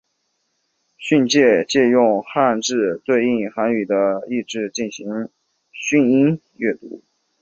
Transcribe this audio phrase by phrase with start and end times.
[0.97, 5.29] 训借借用汉字对应于韩语的意字进行
[5.71, 7.03] 训音阅读。